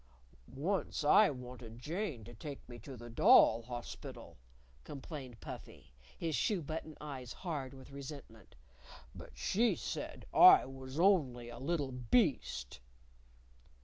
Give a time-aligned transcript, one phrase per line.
[0.55, 4.39] "Once I wanted Jane to take me to the Doll Hospital,"
[4.83, 8.55] complained Puffy, his shoe button eyes hard with resentment;
[9.13, 12.79] "but she said I was only a little beast."